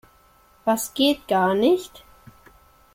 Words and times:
Was 0.65 0.95
geht 0.95 1.27
gar 1.27 1.53
nicht? 1.53 2.03